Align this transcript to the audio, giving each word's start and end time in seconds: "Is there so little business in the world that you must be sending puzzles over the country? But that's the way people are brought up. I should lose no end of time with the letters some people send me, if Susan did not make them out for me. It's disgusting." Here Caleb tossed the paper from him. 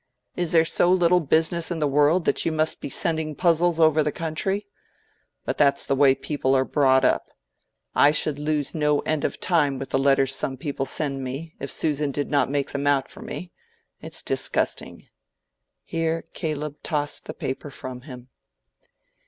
"Is 0.35 0.51
there 0.51 0.65
so 0.65 0.91
little 0.91 1.19
business 1.19 1.69
in 1.69 1.77
the 1.77 1.87
world 1.87 2.25
that 2.25 2.43
you 2.43 2.51
must 2.51 2.81
be 2.81 2.89
sending 2.89 3.35
puzzles 3.35 3.79
over 3.79 4.01
the 4.01 4.11
country? 4.11 4.65
But 5.45 5.59
that's 5.59 5.85
the 5.85 5.95
way 5.95 6.15
people 6.15 6.55
are 6.55 6.65
brought 6.65 7.05
up. 7.05 7.27
I 7.93 8.09
should 8.09 8.39
lose 8.39 8.73
no 8.73 9.01
end 9.01 9.23
of 9.23 9.39
time 9.39 9.77
with 9.77 9.89
the 9.89 9.99
letters 9.99 10.33
some 10.33 10.57
people 10.57 10.87
send 10.87 11.23
me, 11.23 11.53
if 11.59 11.69
Susan 11.69 12.09
did 12.09 12.31
not 12.31 12.49
make 12.49 12.71
them 12.71 12.87
out 12.87 13.09
for 13.11 13.21
me. 13.21 13.51
It's 14.01 14.23
disgusting." 14.23 15.07
Here 15.83 16.23
Caleb 16.33 16.77
tossed 16.81 17.25
the 17.25 17.35
paper 17.35 17.69
from 17.69 18.01
him. 18.01 18.29